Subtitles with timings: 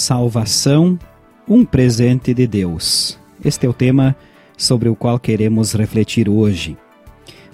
[0.00, 0.98] Salvação,
[1.46, 3.18] um presente de Deus.
[3.44, 4.16] Este é o tema
[4.56, 6.74] sobre o qual queremos refletir hoje.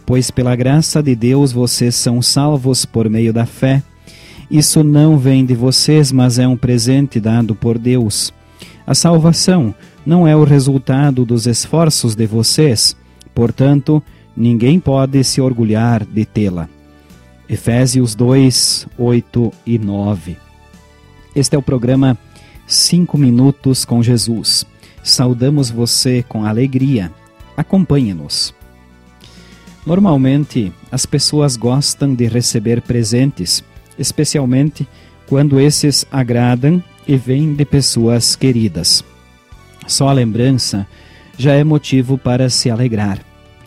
[0.07, 3.83] Pois pela graça de Deus vocês são salvos por meio da fé.
[4.49, 8.33] Isso não vem de vocês, mas é um presente dado por Deus.
[8.87, 9.75] A salvação
[10.07, 12.97] não é o resultado dos esforços de vocês,
[13.35, 14.01] portanto,
[14.37, 16.69] ninguém pode se orgulhar de tê-la.
[17.49, 20.37] Efésios 2, 8 e 9.
[21.35, 22.17] Este é o programa
[22.67, 24.67] Cinco Minutos com Jesus.
[25.01, 27.13] Saudamos você com alegria.
[27.57, 28.53] Acompanhe-nos.
[29.87, 33.63] Normalmente, as pessoas gostam de receber presentes,
[33.97, 34.87] especialmente
[35.29, 39.05] quando esses agradam e vêm de pessoas queridas.
[39.87, 40.89] Só a lembrança
[41.39, 43.21] já é motivo para se alegrar.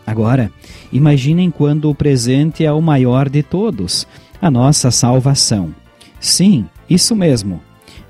[0.06, 0.52] Agora,
[0.92, 4.06] imaginem quando o presente é o maior de todos,
[4.42, 5.74] a nossa salvação.
[6.20, 7.62] Sim, isso mesmo.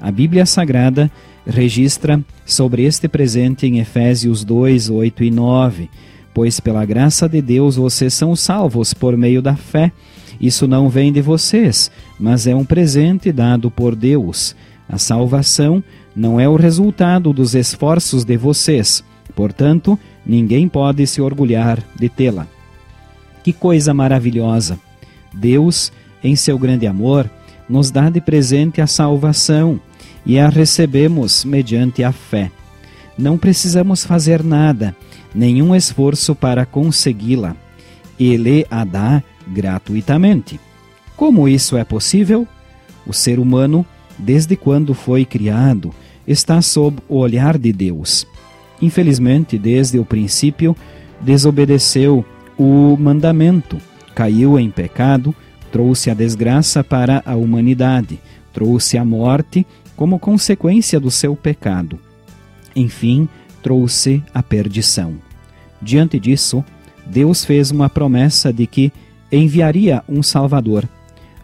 [0.01, 1.11] A Bíblia Sagrada
[1.45, 5.89] registra sobre este presente em Efésios 2, 8 e 9.
[6.33, 9.91] Pois pela graça de Deus vocês são salvos por meio da fé.
[10.39, 14.55] Isso não vem de vocês, mas é um presente dado por Deus.
[14.87, 15.83] A salvação
[16.15, 19.03] não é o resultado dos esforços de vocês,
[19.35, 22.47] portanto, ninguém pode se orgulhar de tê-la.
[23.43, 24.79] Que coisa maravilhosa!
[25.33, 25.91] Deus,
[26.23, 27.29] em seu grande amor,
[27.69, 29.79] nos dá de presente a salvação
[30.29, 32.51] e a recebemos mediante a fé.
[33.17, 34.95] Não precisamos fazer nada,
[35.33, 37.55] nenhum esforço para consegui-la.
[38.19, 40.59] Ele a dá gratuitamente.
[41.17, 42.47] Como isso é possível?
[43.07, 43.83] O ser humano,
[44.19, 45.91] desde quando foi criado,
[46.27, 48.27] está sob o olhar de Deus.
[48.79, 50.75] Infelizmente, desde o princípio,
[51.19, 52.23] desobedeceu
[52.55, 53.79] o mandamento,
[54.13, 55.33] caiu em pecado,
[55.71, 58.19] trouxe a desgraça para a humanidade,
[58.53, 59.65] trouxe a morte
[59.99, 61.99] como consequência do seu pecado.
[62.73, 63.27] Enfim,
[63.61, 65.15] trouxe a perdição.
[65.81, 66.63] Diante disso,
[67.05, 68.93] Deus fez uma promessa de que
[69.29, 70.87] enviaria um Salvador.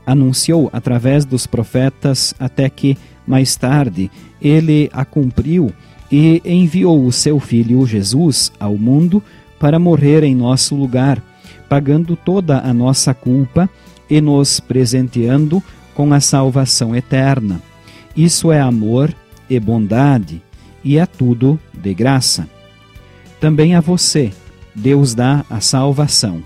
[0.08, 4.10] Anunciou através dos profetas até que, mais tarde,
[4.42, 5.74] ele a cumpriu
[6.10, 9.22] e enviou o seu Filho Jesus ao mundo
[9.60, 11.22] para morrer em nosso lugar,
[11.68, 13.70] pagando toda a nossa culpa
[14.10, 15.62] e nos presenteando
[15.94, 17.62] com a salvação eterna.
[18.16, 19.14] Isso é amor
[19.50, 20.42] e bondade,
[20.84, 22.48] e é tudo de graça.
[23.40, 24.32] Também a você,
[24.74, 26.44] Deus dá a salvação.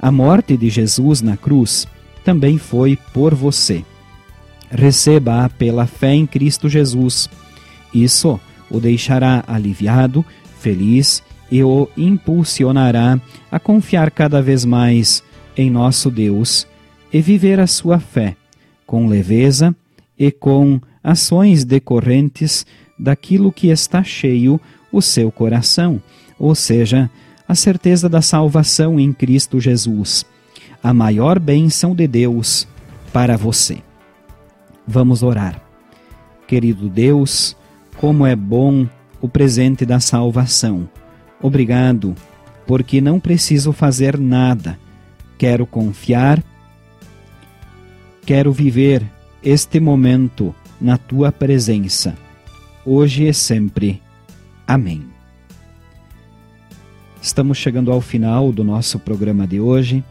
[0.00, 1.86] A morte de Jesus na cruz
[2.24, 3.84] também foi por você.
[4.70, 7.28] Receba-a pela fé em Cristo Jesus.
[7.92, 8.38] Isso
[8.70, 10.24] o deixará aliviado,
[10.58, 15.22] feliz e o impulsionará a confiar cada vez mais
[15.56, 16.66] em nosso Deus
[17.12, 18.36] e viver a sua fé
[18.86, 19.74] com leveza
[20.18, 22.66] e com ações decorrentes
[22.98, 24.60] daquilo que está cheio
[24.92, 26.02] o seu coração,
[26.38, 27.10] ou seja,
[27.48, 30.24] a certeza da salvação em Cristo Jesus,
[30.82, 32.66] a maior bênção de Deus
[33.12, 33.82] para você.
[34.86, 35.60] Vamos orar.
[36.46, 37.56] Querido Deus,
[37.96, 38.86] como é bom
[39.20, 40.88] o presente da salvação.
[41.40, 42.14] Obrigado,
[42.66, 44.78] porque não preciso fazer nada.
[45.38, 46.42] Quero confiar,
[48.26, 49.02] quero viver
[49.42, 52.16] este momento na tua presença,
[52.84, 54.00] hoje e sempre.
[54.66, 55.04] Amém.
[57.20, 60.02] Estamos chegando ao final do nosso programa de hoje.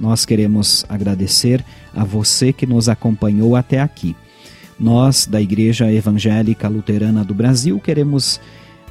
[0.00, 1.64] Nós queremos agradecer
[1.94, 4.16] a você que nos acompanhou até aqui.
[4.80, 8.40] Nós, da Igreja Evangélica Luterana do Brasil, queremos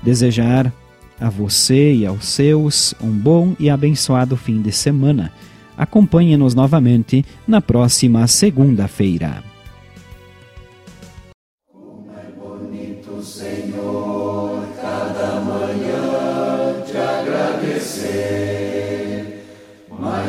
[0.01, 0.71] desejar
[1.19, 5.31] a você e aos seus um bom e abençoado fim de semana.
[5.77, 9.52] Acompanhe-nos novamente na próxima segunda-feira.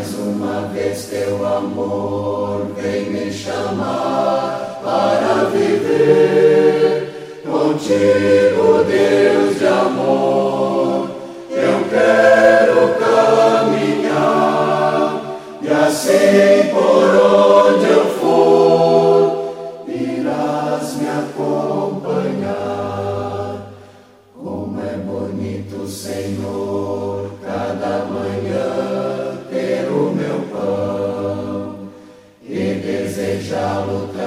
[0.04, 10.53] Mais uma vez teu amor vem me chamar para viver contigo, Deus de amor.
[33.84, 34.24] Salute.